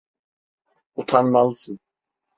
[0.95, 1.79] Utanmalısın!